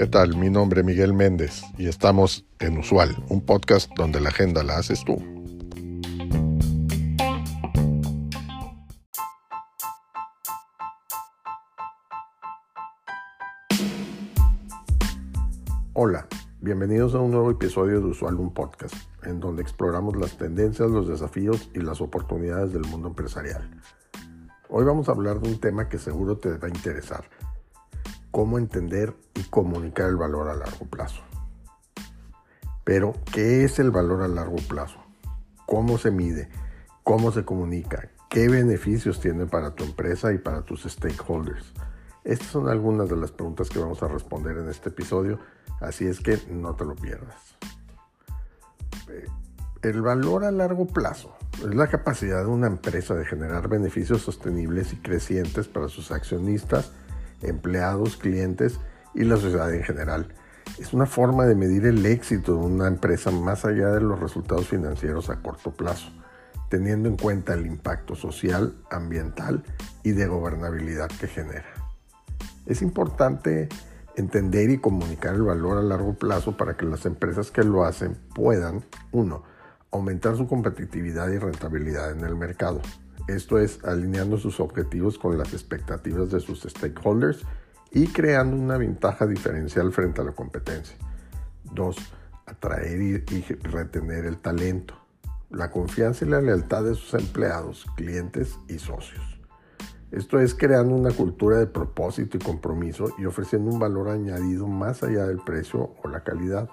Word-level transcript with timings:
¿Qué 0.00 0.06
tal? 0.06 0.34
Mi 0.36 0.48
nombre 0.48 0.80
es 0.80 0.86
Miguel 0.86 1.12
Méndez 1.12 1.62
y 1.76 1.86
estamos 1.86 2.46
en 2.58 2.78
Usual, 2.78 3.22
un 3.28 3.44
podcast 3.44 3.90
donde 3.96 4.18
la 4.18 4.30
agenda 4.30 4.62
la 4.62 4.78
haces 4.78 5.04
tú. 5.04 5.16
Hola, 15.92 16.26
bienvenidos 16.62 17.14
a 17.14 17.18
un 17.18 17.30
nuevo 17.32 17.50
episodio 17.50 18.00
de 18.00 18.06
Usual, 18.06 18.36
un 18.36 18.54
podcast, 18.54 18.94
en 19.24 19.38
donde 19.38 19.60
exploramos 19.60 20.16
las 20.16 20.38
tendencias, 20.38 20.90
los 20.90 21.08
desafíos 21.08 21.70
y 21.74 21.80
las 21.80 22.00
oportunidades 22.00 22.72
del 22.72 22.86
mundo 22.86 23.08
empresarial. 23.08 23.68
Hoy 24.70 24.84
vamos 24.84 25.08
a 25.08 25.12
hablar 25.12 25.40
de 25.40 25.48
un 25.48 25.58
tema 25.58 25.88
que 25.88 25.98
seguro 25.98 26.38
te 26.38 26.56
va 26.56 26.68
a 26.68 26.70
interesar, 26.70 27.24
cómo 28.30 28.56
entender 28.56 29.14
y 29.34 29.42
comunicar 29.44 30.08
el 30.08 30.16
valor 30.16 30.48
a 30.48 30.54
largo 30.54 30.86
plazo. 30.86 31.22
Pero, 32.84 33.14
¿qué 33.32 33.64
es 33.64 33.78
el 33.80 33.90
valor 33.90 34.22
a 34.22 34.28
largo 34.28 34.56
plazo? 34.68 34.98
¿Cómo 35.66 35.98
se 35.98 36.10
mide? 36.10 36.48
¿Cómo 37.02 37.32
se 37.32 37.44
comunica? 37.44 38.10
¿Qué 38.28 38.48
beneficios 38.48 39.20
tiene 39.20 39.46
para 39.46 39.74
tu 39.74 39.84
empresa 39.84 40.32
y 40.32 40.38
para 40.38 40.62
tus 40.62 40.84
stakeholders? 40.84 41.72
Estas 42.22 42.48
son 42.48 42.68
algunas 42.68 43.08
de 43.08 43.16
las 43.16 43.32
preguntas 43.32 43.68
que 43.68 43.80
vamos 43.80 44.02
a 44.02 44.08
responder 44.08 44.56
en 44.58 44.68
este 44.68 44.90
episodio 44.90 45.40
Así 45.80 46.06
es 46.06 46.20
que 46.20 46.38
no 46.50 46.76
te 46.76 46.84
lo 46.84 46.94
pierdas. 46.94 47.56
El 49.82 50.02
valor 50.02 50.44
a 50.44 50.50
largo 50.50 50.86
plazo 50.86 51.34
es 51.54 51.74
la 51.74 51.86
capacidad 51.86 52.42
de 52.42 52.50
una 52.50 52.66
empresa 52.66 53.14
de 53.14 53.24
generar 53.24 53.66
beneficios 53.68 54.20
sostenibles 54.20 54.92
y 54.92 54.96
crecientes 54.96 55.68
para 55.68 55.88
sus 55.88 56.10
accionistas, 56.12 56.92
empleados, 57.40 58.18
clientes 58.18 58.78
y 59.14 59.24
la 59.24 59.36
sociedad 59.36 59.72
en 59.72 59.82
general. 59.82 60.34
Es 60.78 60.92
una 60.92 61.06
forma 61.06 61.46
de 61.46 61.54
medir 61.54 61.86
el 61.86 62.04
éxito 62.04 62.52
de 62.52 62.58
una 62.58 62.88
empresa 62.88 63.30
más 63.30 63.64
allá 63.64 63.88
de 63.88 64.02
los 64.02 64.20
resultados 64.20 64.68
financieros 64.68 65.30
a 65.30 65.40
corto 65.40 65.70
plazo, 65.70 66.10
teniendo 66.68 67.08
en 67.08 67.16
cuenta 67.16 67.54
el 67.54 67.64
impacto 67.64 68.14
social, 68.14 68.74
ambiental 68.90 69.64
y 70.02 70.10
de 70.10 70.26
gobernabilidad 70.26 71.08
que 71.08 71.26
genera. 71.26 71.72
Es 72.66 72.82
importante 72.82 73.70
entender 74.14 74.68
y 74.68 74.76
comunicar 74.76 75.36
el 75.36 75.42
valor 75.42 75.78
a 75.78 75.82
largo 75.82 76.12
plazo 76.12 76.58
para 76.58 76.76
que 76.76 76.84
las 76.84 77.06
empresas 77.06 77.50
que 77.50 77.64
lo 77.64 77.84
hacen 77.84 78.18
puedan, 78.34 78.84
uno, 79.10 79.42
aumentar 79.90 80.36
su 80.36 80.46
competitividad 80.46 81.28
y 81.30 81.38
rentabilidad 81.38 82.12
en 82.12 82.24
el 82.24 82.36
mercado. 82.36 82.80
Esto 83.28 83.58
es 83.58 83.82
alineando 83.84 84.38
sus 84.38 84.60
objetivos 84.60 85.18
con 85.18 85.38
las 85.38 85.52
expectativas 85.52 86.30
de 86.30 86.40
sus 86.40 86.62
stakeholders 86.62 87.44
y 87.92 88.06
creando 88.08 88.56
una 88.56 88.76
ventaja 88.76 89.26
diferencial 89.26 89.92
frente 89.92 90.20
a 90.20 90.24
la 90.24 90.32
competencia. 90.32 90.96
Dos, 91.72 91.96
atraer 92.46 93.00
y, 93.00 93.24
y 93.34 93.42
retener 93.62 94.26
el 94.26 94.38
talento, 94.38 94.94
la 95.50 95.70
confianza 95.70 96.24
y 96.24 96.28
la 96.28 96.40
lealtad 96.40 96.84
de 96.84 96.94
sus 96.94 97.14
empleados, 97.14 97.86
clientes 97.96 98.58
y 98.68 98.78
socios. 98.78 99.40
Esto 100.10 100.40
es 100.40 100.56
creando 100.56 100.94
una 100.94 101.12
cultura 101.12 101.58
de 101.58 101.68
propósito 101.68 102.36
y 102.36 102.40
compromiso 102.40 103.14
y 103.16 103.26
ofreciendo 103.26 103.70
un 103.70 103.78
valor 103.78 104.08
añadido 104.08 104.66
más 104.66 105.04
allá 105.04 105.24
del 105.26 105.38
precio 105.38 105.94
o 106.02 106.08
la 106.08 106.24
calidad. 106.24 106.68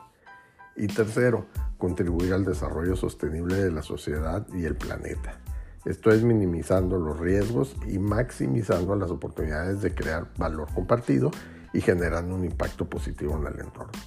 Y 0.78 0.88
tercero, 0.88 1.48
contribuir 1.78 2.34
al 2.34 2.46
desarrollo 2.46 2.96
sostenible 2.96 3.56
de 3.56 3.72
la 3.72 3.82
sociedad 3.82 4.48
y 4.54 4.66
el 4.66 4.76
planeta. 4.76 5.40
Esto 5.86 6.12
es 6.12 6.24
minimizando 6.24 6.98
los 6.98 7.20
riesgos 7.20 7.76
y 7.88 7.98
maximizando 8.00 8.96
las 8.96 9.10
oportunidades 9.12 9.82
de 9.82 9.94
crear 9.94 10.28
valor 10.38 10.68
compartido 10.74 11.32
y 11.74 11.82
generando 11.82 12.36
un 12.36 12.46
impacto 12.46 12.90
positivo 12.90 13.38
en 13.38 13.48
el 13.54 13.60
entorno. 13.60 14.00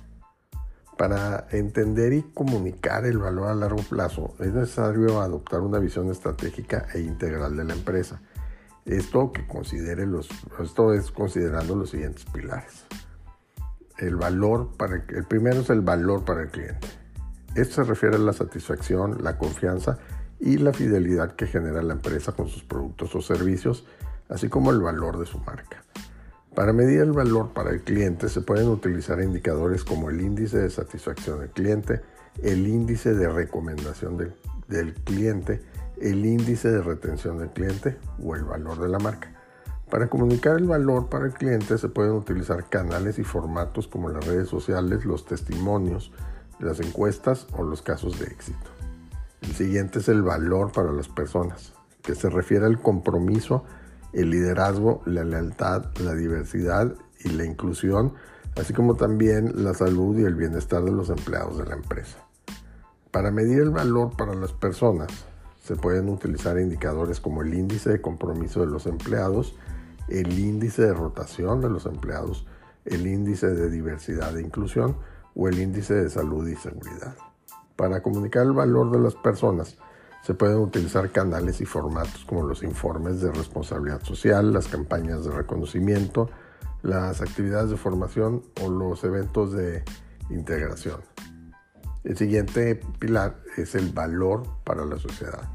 Para 0.96 1.47
entender 1.50 2.12
y 2.12 2.22
comunicar 2.22 3.06
el 3.06 3.19
valor 3.19 3.48
a 3.48 3.54
largo 3.54 3.82
plazo 3.82 4.34
es 4.38 4.52
necesario 4.52 5.20
adoptar 5.20 5.60
una 5.60 5.78
visión 5.78 6.10
estratégica 6.10 6.87
e 6.94 7.00
integral 7.00 7.56
de 7.56 7.64
la 7.64 7.72
empresa 7.72 8.20
esto 8.87 9.32
que 9.32 9.47
considere 9.47 10.06
los, 10.06 10.28
esto 10.60 10.92
es 10.92 11.10
considerando 11.10 11.75
los 11.75 11.91
siguientes 11.91 12.25
pilares. 12.25 12.87
El 14.00 14.16
valor 14.16 14.71
para 14.78 14.97
el 14.97 15.25
primero 15.25 15.61
es 15.61 15.69
el 15.69 15.83
valor 15.83 16.25
para 16.25 16.43
el 16.43 16.49
cliente. 16.49 16.88
Esto 17.55 17.77
se 17.77 17.84
refiere 17.84 18.16
a 18.16 18.19
la 18.19 18.33
satisfacción, 18.33 19.22
la 19.22 19.37
confianza 19.37 19.99
y 20.38 20.56
la 20.56 20.72
fidelidad 20.72 21.37
que 21.37 21.47
genera 21.47 21.83
la 21.83 21.93
empresa 21.93 22.33
con 22.33 22.49
sus 22.49 22.65
productos 22.65 23.15
o 23.15 23.21
servicios, 23.21 23.84
así 24.31 24.49
como 24.49 24.71
el 24.71 24.81
valor 24.81 25.19
de 25.19 25.27
su 25.27 25.38
marca. 25.41 25.84
Para 26.55 26.72
medir 26.72 27.00
el 27.00 27.12
valor 27.12 27.53
para 27.53 27.71
el 27.71 27.83
cliente 27.83 28.31
se 28.31 28.41
pueden 28.41 28.69
utilizar 28.69 29.21
indicadores 29.21 29.84
como 29.84 30.09
el 30.09 30.22
índice 30.22 30.59
de 30.59 30.71
satisfacción 30.71 31.41
del 31.41 31.50
cliente, 31.50 32.00
el 32.43 32.67
índice 32.67 33.15
de 33.15 33.28
recomendación 33.28 34.17
del, 34.17 34.32
del 34.67 34.94
cliente, 34.94 35.61
el 36.00 36.25
índice 36.25 36.71
de 36.71 36.81
retención 36.81 37.38
del 37.38 37.50
cliente 37.50 37.99
o 38.22 38.34
el 38.34 38.44
valor 38.44 38.81
de 38.81 38.88
la 38.88 38.99
marca. 38.99 39.39
Para 39.90 40.06
comunicar 40.06 40.56
el 40.56 40.66
valor 40.66 41.08
para 41.08 41.26
el 41.26 41.32
cliente 41.32 41.76
se 41.76 41.88
pueden 41.88 42.12
utilizar 42.12 42.68
canales 42.68 43.18
y 43.18 43.24
formatos 43.24 43.88
como 43.88 44.08
las 44.08 44.24
redes 44.24 44.48
sociales, 44.48 45.04
los 45.04 45.24
testimonios, 45.24 46.12
las 46.60 46.78
encuestas 46.78 47.48
o 47.56 47.64
los 47.64 47.82
casos 47.82 48.20
de 48.20 48.26
éxito. 48.26 48.70
El 49.40 49.52
siguiente 49.52 49.98
es 49.98 50.08
el 50.08 50.22
valor 50.22 50.70
para 50.70 50.92
las 50.92 51.08
personas, 51.08 51.72
que 52.02 52.14
se 52.14 52.30
refiere 52.30 52.66
al 52.66 52.80
compromiso, 52.80 53.64
el 54.12 54.30
liderazgo, 54.30 55.02
la 55.06 55.24
lealtad, 55.24 55.86
la 55.98 56.14
diversidad 56.14 56.94
y 57.24 57.30
la 57.30 57.44
inclusión, 57.44 58.14
así 58.60 58.72
como 58.72 58.94
también 58.94 59.64
la 59.64 59.74
salud 59.74 60.16
y 60.18 60.22
el 60.22 60.36
bienestar 60.36 60.84
de 60.84 60.92
los 60.92 61.10
empleados 61.10 61.58
de 61.58 61.66
la 61.66 61.74
empresa. 61.74 62.18
Para 63.10 63.32
medir 63.32 63.58
el 63.58 63.70
valor 63.70 64.16
para 64.16 64.34
las 64.34 64.52
personas, 64.52 65.08
se 65.64 65.74
pueden 65.74 66.08
utilizar 66.08 66.58
indicadores 66.58 67.20
como 67.20 67.42
el 67.42 67.54
índice 67.54 67.90
de 67.90 68.00
compromiso 68.00 68.60
de 68.60 68.66
los 68.66 68.86
empleados, 68.86 69.56
el 70.10 70.38
índice 70.38 70.82
de 70.82 70.94
rotación 70.94 71.60
de 71.60 71.71
los 71.71 71.87
empleados, 71.87 72.47
el 72.84 73.06
índice 73.06 73.48
de 73.48 73.71
diversidad 73.71 74.37
e 74.37 74.43
inclusión 74.43 74.97
o 75.34 75.48
el 75.48 75.59
índice 75.59 75.94
de 75.94 76.10
salud 76.10 76.47
y 76.48 76.56
seguridad. 76.56 77.16
Para 77.76 78.03
comunicar 78.03 78.44
el 78.44 78.53
valor 78.53 78.91
de 78.91 78.99
las 78.99 79.15
personas, 79.15 79.78
se 80.22 80.34
pueden 80.34 80.59
utilizar 80.59 81.10
canales 81.10 81.60
y 81.60 81.65
formatos 81.65 82.25
como 82.26 82.43
los 82.43 82.62
informes 82.62 83.20
de 83.20 83.32
responsabilidad 83.32 84.03
social, 84.03 84.53
las 84.53 84.69
campañas 84.69 85.25
de 85.25 85.31
reconocimiento, 85.31 86.28
las 86.82 87.22
actividades 87.22 87.70
de 87.70 87.76
formación 87.76 88.43
o 88.62 88.70
los 88.70 89.03
eventos 89.04 89.53
de 89.53 89.82
integración. 90.28 91.00
El 92.04 92.16
siguiente 92.16 92.81
pilar 92.99 93.41
es 93.56 93.75
el 93.75 93.91
valor 93.91 94.43
para 94.65 94.84
la 94.84 94.99
sociedad. 94.99 95.49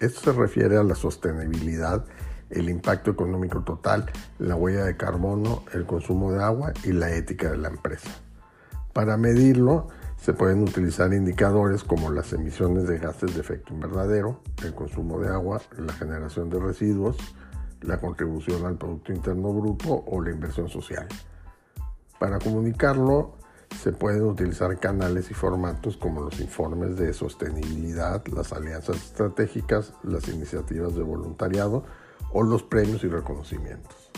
Esto 0.00 0.20
se 0.20 0.32
refiere 0.32 0.76
a 0.76 0.82
la 0.82 0.94
sostenibilidad, 0.94 2.04
el 2.50 2.68
impacto 2.68 3.10
económico 3.10 3.62
total, 3.62 4.10
la 4.38 4.54
huella 4.56 4.84
de 4.84 4.96
carbono, 4.96 5.64
el 5.72 5.86
consumo 5.86 6.32
de 6.32 6.42
agua 6.42 6.72
y 6.84 6.92
la 6.92 7.10
ética 7.14 7.50
de 7.50 7.58
la 7.58 7.68
empresa. 7.68 8.10
Para 8.92 9.16
medirlo, 9.16 9.88
se 10.16 10.32
pueden 10.32 10.62
utilizar 10.62 11.12
indicadores 11.12 11.84
como 11.84 12.10
las 12.10 12.32
emisiones 12.32 12.86
de 12.86 12.98
gases 12.98 13.34
de 13.34 13.40
efecto 13.40 13.74
invernadero, 13.74 14.40
el 14.62 14.74
consumo 14.74 15.18
de 15.20 15.28
agua, 15.28 15.60
la 15.76 15.92
generación 15.92 16.48
de 16.48 16.60
residuos, 16.60 17.16
la 17.82 17.98
contribución 17.98 18.64
al 18.64 18.76
Producto 18.76 19.12
Interno 19.12 19.52
Bruto 19.52 20.04
o 20.06 20.22
la 20.22 20.30
inversión 20.30 20.68
social. 20.68 21.06
Para 22.18 22.38
comunicarlo, 22.38 23.34
se 23.82 23.92
pueden 23.92 24.22
utilizar 24.22 24.78
canales 24.78 25.30
y 25.30 25.34
formatos 25.34 25.96
como 25.96 26.22
los 26.22 26.40
informes 26.40 26.96
de 26.96 27.12
sostenibilidad, 27.12 28.24
las 28.28 28.52
alianzas 28.52 28.96
estratégicas, 28.96 29.92
las 30.04 30.28
iniciativas 30.28 30.94
de 30.94 31.02
voluntariado 31.02 31.84
o 32.32 32.42
los 32.42 32.62
premios 32.62 33.04
y 33.04 33.08
reconocimientos. 33.08 34.10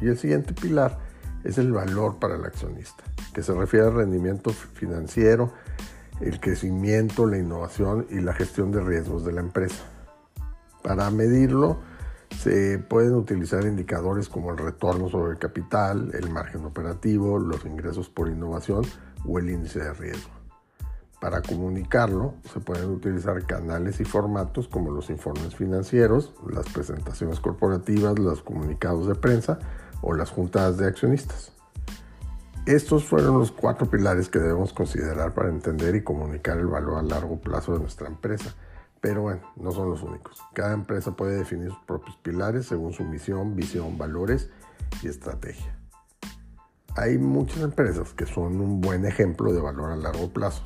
Y 0.00 0.08
el 0.08 0.18
siguiente 0.18 0.52
pilar 0.52 0.98
es 1.44 1.58
el 1.58 1.72
valor 1.72 2.18
para 2.18 2.36
el 2.36 2.44
accionista, 2.44 3.04
que 3.32 3.42
se 3.42 3.54
refiere 3.54 3.86
al 3.86 3.94
rendimiento 3.94 4.50
financiero, 4.50 5.52
el 6.20 6.40
crecimiento, 6.40 7.26
la 7.26 7.38
innovación 7.38 8.06
y 8.10 8.20
la 8.20 8.32
gestión 8.32 8.72
de 8.72 8.80
riesgos 8.80 9.24
de 9.24 9.32
la 9.32 9.40
empresa. 9.40 9.84
Para 10.82 11.10
medirlo, 11.10 11.78
se 12.36 12.78
pueden 12.78 13.14
utilizar 13.14 13.64
indicadores 13.64 14.28
como 14.28 14.50
el 14.50 14.58
retorno 14.58 15.08
sobre 15.08 15.32
el 15.32 15.38
capital, 15.38 16.10
el 16.14 16.30
margen 16.30 16.64
operativo, 16.64 17.38
los 17.38 17.64
ingresos 17.64 18.08
por 18.08 18.28
innovación 18.28 18.84
o 19.24 19.38
el 19.38 19.50
índice 19.50 19.80
de 19.80 19.92
riesgo. 19.92 20.35
Para 21.20 21.40
comunicarlo 21.40 22.34
se 22.52 22.60
pueden 22.60 22.90
utilizar 22.90 23.44
canales 23.46 24.00
y 24.00 24.04
formatos 24.04 24.68
como 24.68 24.90
los 24.90 25.08
informes 25.08 25.54
financieros, 25.54 26.34
las 26.50 26.66
presentaciones 26.66 27.40
corporativas, 27.40 28.18
los 28.18 28.42
comunicados 28.42 29.08
de 29.08 29.14
prensa 29.14 29.58
o 30.02 30.12
las 30.12 30.30
juntas 30.30 30.76
de 30.76 30.86
accionistas. 30.86 31.52
Estos 32.66 33.04
fueron 33.04 33.38
los 33.38 33.52
cuatro 33.52 33.88
pilares 33.88 34.28
que 34.28 34.40
debemos 34.40 34.72
considerar 34.72 35.32
para 35.34 35.48
entender 35.48 35.94
y 35.94 36.02
comunicar 36.02 36.58
el 36.58 36.66
valor 36.66 36.98
a 36.98 37.02
largo 37.02 37.40
plazo 37.40 37.72
de 37.74 37.78
nuestra 37.78 38.08
empresa 38.08 38.54
Pero 39.00 39.22
bueno, 39.22 39.42
no 39.54 39.70
son 39.70 39.90
los 39.90 40.02
únicos. 40.02 40.42
Cada 40.52 40.72
empresa 40.72 41.14
puede 41.14 41.36
definir 41.36 41.68
sus 41.68 41.78
propios 41.86 42.16
pilares 42.16 42.66
según 42.66 42.92
su 42.92 43.04
misión, 43.04 43.54
visión, 43.54 43.96
valores 43.96 44.50
y 45.02 45.06
estrategia. 45.06 45.78
Hay 46.96 47.18
muchas 47.18 47.62
empresas 47.62 48.12
que 48.14 48.26
son 48.26 48.60
un 48.60 48.80
buen 48.80 49.04
ejemplo 49.04 49.52
de 49.52 49.60
valor 49.60 49.92
a 49.92 49.96
largo 49.96 50.30
plazo. 50.30 50.64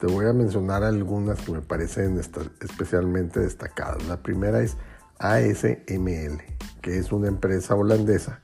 Te 0.00 0.06
voy 0.06 0.24
a 0.24 0.32
mencionar 0.32 0.82
algunas 0.82 1.42
que 1.42 1.52
me 1.52 1.60
parecen 1.60 2.18
especialmente 2.18 3.38
destacadas. 3.38 4.02
La 4.08 4.16
primera 4.16 4.62
es 4.62 4.78
ASML, 5.18 6.42
que 6.80 6.96
es 6.98 7.12
una 7.12 7.28
empresa 7.28 7.74
holandesa 7.74 8.40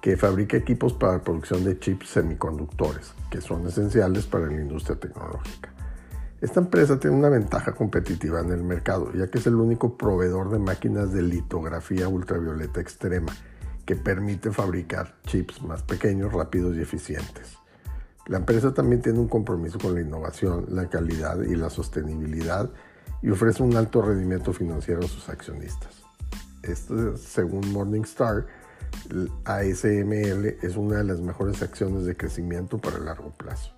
que 0.00 0.16
fabrica 0.16 0.56
equipos 0.56 0.92
para 0.92 1.14
la 1.14 1.24
producción 1.24 1.64
de 1.64 1.76
chips 1.80 2.08
semiconductores, 2.10 3.14
que 3.32 3.40
son 3.40 3.66
esenciales 3.66 4.26
para 4.26 4.46
la 4.46 4.60
industria 4.60 4.94
tecnológica. 4.94 5.72
Esta 6.40 6.60
empresa 6.60 7.00
tiene 7.00 7.16
una 7.16 7.28
ventaja 7.28 7.72
competitiva 7.72 8.38
en 8.38 8.52
el 8.52 8.62
mercado, 8.62 9.12
ya 9.12 9.28
que 9.28 9.38
es 9.38 9.46
el 9.48 9.56
único 9.56 9.96
proveedor 9.96 10.50
de 10.50 10.60
máquinas 10.60 11.12
de 11.12 11.22
litografía 11.22 12.06
ultravioleta 12.06 12.80
extrema, 12.80 13.32
que 13.84 13.96
permite 13.96 14.52
fabricar 14.52 15.16
chips 15.24 15.62
más 15.62 15.82
pequeños, 15.82 16.32
rápidos 16.32 16.76
y 16.76 16.80
eficientes. 16.80 17.61
La 18.26 18.38
empresa 18.38 18.72
también 18.72 19.02
tiene 19.02 19.18
un 19.18 19.28
compromiso 19.28 19.78
con 19.78 19.94
la 19.94 20.00
innovación, 20.00 20.66
la 20.68 20.88
calidad 20.88 21.40
y 21.42 21.56
la 21.56 21.70
sostenibilidad 21.70 22.70
y 23.20 23.30
ofrece 23.30 23.62
un 23.62 23.76
alto 23.76 24.02
rendimiento 24.02 24.52
financiero 24.52 25.00
a 25.04 25.08
sus 25.08 25.28
accionistas. 25.28 26.02
Esto, 26.62 27.16
según 27.16 27.72
Morningstar, 27.72 28.46
ASML 29.44 30.56
es 30.62 30.76
una 30.76 30.98
de 30.98 31.04
las 31.04 31.20
mejores 31.20 31.62
acciones 31.62 32.04
de 32.04 32.16
crecimiento 32.16 32.78
para 32.78 32.98
el 32.98 33.06
largo 33.06 33.30
plazo. 33.30 33.72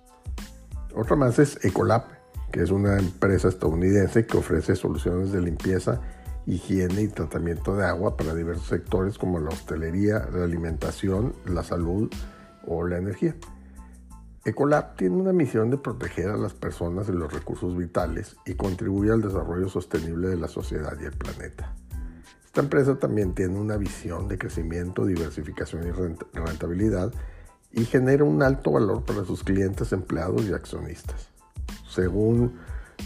Otra 0.93 1.15
más 1.15 1.39
es 1.39 1.63
Ecolab, 1.65 2.03
que 2.51 2.61
es 2.61 2.69
una 2.69 2.97
empresa 2.97 3.47
estadounidense 3.47 4.25
que 4.25 4.37
ofrece 4.37 4.75
soluciones 4.75 5.31
de 5.31 5.41
limpieza, 5.41 6.01
higiene 6.45 7.01
y 7.01 7.07
tratamiento 7.07 7.75
de 7.75 7.85
agua 7.85 8.15
para 8.15 8.35
diversos 8.35 8.67
sectores 8.67 9.17
como 9.17 9.39
la 9.39 9.49
hostelería, 9.49 10.27
la 10.31 10.43
alimentación, 10.43 11.33
la 11.45 11.63
salud 11.63 12.09
o 12.67 12.85
la 12.85 12.97
energía. 12.97 13.35
Ecolab 14.45 14.95
tiene 14.95 15.15
una 15.15 15.33
misión 15.33 15.71
de 15.71 15.77
proteger 15.79 16.29
a 16.29 16.37
las 16.37 16.53
personas 16.53 17.09
y 17.09 17.13
los 17.13 17.33
recursos 17.33 17.75
vitales 17.75 18.35
y 18.45 18.53
contribuye 18.53 19.11
al 19.11 19.23
desarrollo 19.23 19.69
sostenible 19.69 20.27
de 20.27 20.37
la 20.37 20.47
sociedad 20.47 20.95
y 21.01 21.05
el 21.05 21.13
planeta. 21.13 21.73
Esta 22.45 22.61
empresa 22.61 22.99
también 22.99 23.33
tiene 23.33 23.57
una 23.57 23.75
visión 23.75 24.27
de 24.27 24.37
crecimiento, 24.37 25.03
diversificación 25.03 25.87
y 25.87 26.37
rentabilidad 26.37 27.11
y 27.71 27.85
genera 27.85 28.23
un 28.23 28.43
alto 28.43 28.71
valor 28.71 29.03
para 29.03 29.25
sus 29.25 29.43
clientes, 29.43 29.91
empleados 29.91 30.43
y 30.43 30.53
accionistas. 30.53 31.29
Según 31.89 32.59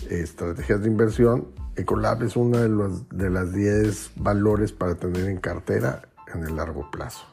estrategias 0.10 0.82
de 0.82 0.90
inversión, 0.90 1.48
Ecolab 1.78 2.22
es 2.24 2.36
una 2.36 2.60
de, 2.60 2.70
los, 2.70 3.08
de 3.08 3.30
las 3.30 3.54
10 3.54 4.12
valores 4.18 4.74
para 4.74 4.96
tener 4.96 5.30
en 5.30 5.40
cartera 5.40 6.02
en 6.34 6.44
el 6.44 6.58
largo 6.58 6.92
plazo. 6.92 7.26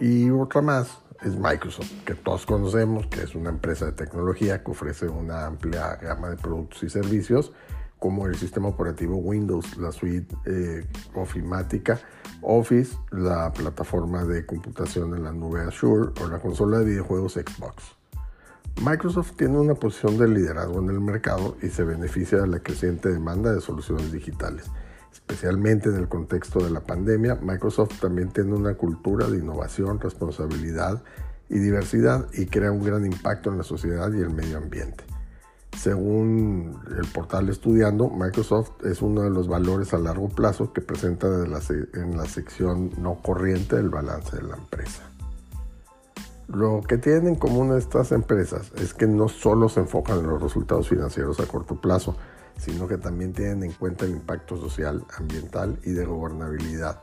Y 0.00 0.28
otra 0.28 0.60
más 0.60 0.98
es 1.24 1.36
Microsoft, 1.36 1.90
que 2.04 2.14
todos 2.14 2.46
conocemos, 2.46 3.06
que 3.06 3.22
es 3.22 3.34
una 3.34 3.50
empresa 3.50 3.86
de 3.86 3.92
tecnología 3.92 4.62
que 4.62 4.70
ofrece 4.70 5.08
una 5.08 5.46
amplia 5.46 5.96
gama 5.96 6.30
de 6.30 6.36
productos 6.36 6.82
y 6.82 6.90
servicios 6.90 7.52
como 7.98 8.26
el 8.26 8.34
sistema 8.36 8.68
operativo 8.68 9.16
Windows, 9.16 9.78
la 9.78 9.90
suite 9.90 10.34
eh, 10.44 10.86
ofimática 11.14 11.98
Office, 12.42 12.98
la 13.10 13.50
plataforma 13.52 14.24
de 14.24 14.44
computación 14.44 15.14
en 15.14 15.24
la 15.24 15.32
nube 15.32 15.62
Azure 15.62 16.12
o 16.20 16.28
la 16.28 16.38
consola 16.38 16.80
de 16.80 16.84
videojuegos 16.84 17.32
Xbox. 17.32 17.96
Microsoft 18.82 19.32
tiene 19.36 19.56
una 19.56 19.74
posición 19.74 20.18
de 20.18 20.28
liderazgo 20.28 20.80
en 20.80 20.90
el 20.90 21.00
mercado 21.00 21.56
y 21.62 21.68
se 21.68 21.84
beneficia 21.84 22.42
de 22.42 22.48
la 22.48 22.58
creciente 22.58 23.08
demanda 23.08 23.54
de 23.54 23.62
soluciones 23.62 24.12
digitales. 24.12 24.66
Especialmente 25.14 25.88
en 25.90 25.94
el 25.94 26.08
contexto 26.08 26.58
de 26.58 26.70
la 26.70 26.80
pandemia, 26.80 27.36
Microsoft 27.36 28.00
también 28.00 28.30
tiene 28.30 28.52
una 28.52 28.74
cultura 28.74 29.28
de 29.28 29.38
innovación, 29.38 30.00
responsabilidad 30.00 31.04
y 31.48 31.60
diversidad 31.60 32.26
y 32.32 32.46
crea 32.46 32.72
un 32.72 32.82
gran 32.82 33.06
impacto 33.06 33.50
en 33.50 33.58
la 33.58 33.62
sociedad 33.62 34.12
y 34.12 34.20
el 34.20 34.30
medio 34.30 34.58
ambiente. 34.58 35.04
Según 35.78 36.80
el 36.98 37.06
portal 37.06 37.48
Estudiando, 37.48 38.10
Microsoft 38.10 38.84
es 38.84 39.02
uno 39.02 39.22
de 39.22 39.30
los 39.30 39.46
valores 39.46 39.94
a 39.94 39.98
largo 39.98 40.28
plazo 40.28 40.72
que 40.72 40.80
presenta 40.80 41.28
en 41.28 42.16
la 42.16 42.26
sección 42.26 42.90
no 42.98 43.22
corriente 43.22 43.76
del 43.76 43.90
balance 43.90 44.36
de 44.36 44.42
la 44.42 44.56
empresa. 44.56 45.02
Lo 46.48 46.82
que 46.82 46.98
tienen 46.98 47.28
en 47.28 47.34
común 47.36 47.76
estas 47.76 48.10
empresas 48.10 48.72
es 48.76 48.94
que 48.94 49.06
no 49.06 49.28
solo 49.28 49.68
se 49.68 49.80
enfocan 49.80 50.18
en 50.18 50.26
los 50.26 50.42
resultados 50.42 50.88
financieros 50.88 51.38
a 51.38 51.46
corto 51.46 51.80
plazo, 51.80 52.16
sino 52.58 52.88
que 52.88 52.98
también 52.98 53.32
tienen 53.32 53.64
en 53.64 53.72
cuenta 53.72 54.04
el 54.04 54.12
impacto 54.12 54.56
social, 54.56 55.04
ambiental 55.18 55.78
y 55.84 55.92
de 55.92 56.04
gobernabilidad, 56.04 57.02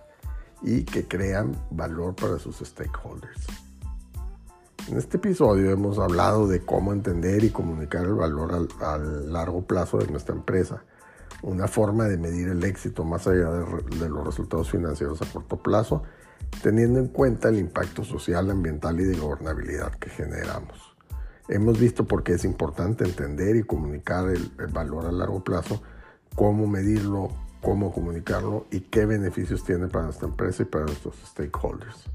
y 0.62 0.84
que 0.84 1.08
crean 1.08 1.56
valor 1.72 2.16
para 2.16 2.40
sus 2.40 2.58
stakeholders. 2.58 3.48
En 4.88 4.98
este 4.98 5.18
episodio 5.18 5.72
hemos 5.72 6.00
hablado 6.00 6.48
de 6.48 6.62
cómo 6.62 6.92
entender 6.92 7.44
y 7.44 7.50
comunicar 7.50 8.04
el 8.04 8.16
valor 8.16 8.68
a 8.82 8.98
largo 8.98 9.62
plazo 9.62 10.00
de 10.00 10.08
nuestra 10.08 10.36
empresa, 10.36 10.84
una 11.44 11.68
forma 11.68 12.06
de 12.06 12.18
medir 12.18 12.50
el 12.50 12.64
éxito 12.64 13.04
más 13.04 13.28
allá 13.28 13.50
de, 13.52 14.10
los 14.10 14.26
resultados 14.26 14.70
financieros 14.72 15.22
a 15.22 15.32
corto 15.32 15.58
plazo, 15.58 16.04
teniendo 16.64 17.00
en 17.00 17.08
cuenta 17.08 17.50
el 17.50 17.60
impacto 17.60 18.04
social, 18.04 18.50
ambiental 18.50 19.00
y 19.00 19.04
de 19.04 19.18
gobernabilidad 19.18 19.94
que 19.96 20.10
generamos. 20.10 20.96
Hemos 21.52 21.78
visto 21.78 22.06
por 22.06 22.24
qué 22.24 22.34
es 22.34 22.46
importante 22.46 23.04
entender 23.04 23.58
y 23.58 23.64
comunicar 23.64 24.30
el 24.30 24.68
valor 24.72 25.06
a 25.06 25.12
largo 25.12 25.44
plazo, 25.44 25.82
cómo 26.34 26.66
medirlo, 26.66 27.30
cómo 27.62 27.92
comunicarlo 27.92 28.66
y 28.72 28.80
qué 28.80 29.06
beneficios 29.06 29.64
tiene 29.64 29.88
para 29.88 30.06
nuestra 30.06 30.28
empresa 30.28 30.64
y 30.64 30.66
para 30.66 30.86
nuestros 30.86 31.16
stakeholders. 31.28 32.06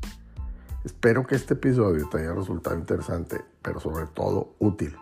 Espero 0.84 1.26
que 1.26 1.34
este 1.34 1.54
episodio 1.54 2.08
te 2.08 2.18
haya 2.18 2.32
resultado 2.32 2.78
interesante, 2.78 3.44
pero 3.60 3.78
sobre 3.78 4.06
todo 4.06 4.54
útil. 4.58 4.96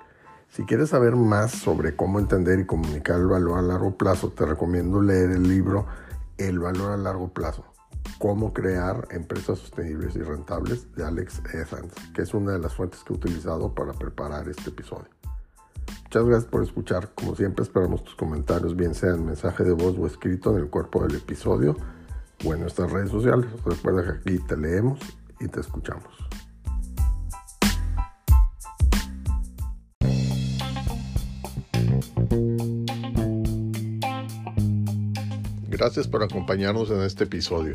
Si 0.48 0.64
quieres 0.64 0.90
saber 0.90 1.14
más 1.14 1.52
sobre 1.52 1.94
cómo 1.94 2.18
entender 2.18 2.58
y 2.58 2.66
comunicar 2.66 3.20
el 3.20 3.26
valor 3.26 3.58
a 3.58 3.62
largo 3.62 3.96
plazo, 3.96 4.30
te 4.30 4.44
recomiendo 4.46 5.00
leer 5.00 5.30
el 5.30 5.48
libro 5.48 5.86
El 6.38 6.58
valor 6.58 6.90
a 6.92 6.96
largo 6.96 7.28
plazo, 7.28 7.64
cómo 8.18 8.52
crear 8.52 9.06
empresas 9.10 9.58
sostenibles 9.58 10.16
y 10.16 10.22
rentables 10.22 10.92
de 10.94 11.04
Alex 11.04 11.42
Evans, 11.52 11.92
que 12.14 12.22
es 12.22 12.34
una 12.34 12.52
de 12.52 12.58
las 12.58 12.74
fuentes 12.74 13.02
que 13.04 13.12
he 13.12 13.16
utilizado 13.16 13.74
para 13.74 13.92
preparar 13.92 14.48
este 14.48 14.70
episodio. 14.70 15.08
Muchas 16.04 16.24
gracias 16.24 16.50
por 16.50 16.62
escuchar. 16.62 17.10
Como 17.14 17.34
siempre 17.34 17.64
esperamos 17.64 18.04
tus 18.04 18.14
comentarios, 18.14 18.76
bien 18.76 18.94
sea 18.94 19.10
en 19.10 19.26
mensaje 19.26 19.64
de 19.64 19.72
voz 19.72 19.96
o 19.98 20.06
escrito 20.06 20.52
en 20.52 20.62
el 20.62 20.70
cuerpo 20.70 21.02
del 21.06 21.16
episodio 21.16 21.76
o 22.44 22.54
en 22.54 22.60
nuestras 22.60 22.90
redes 22.92 23.10
sociales. 23.10 23.46
Recuerda 23.64 24.04
que 24.04 24.18
aquí 24.18 24.38
te 24.46 24.56
leemos 24.56 25.00
y 25.40 25.48
te 25.48 25.60
escuchamos. 25.60 26.14
Gracias 35.68 36.06
por 36.06 36.22
acompañarnos 36.22 36.90
en 36.92 37.02
este 37.02 37.24
episodio. 37.24 37.74